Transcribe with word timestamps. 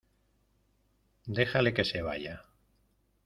dejale 1.27 1.75
que 1.75 1.85
se 1.85 2.01
vaya. 2.01 2.43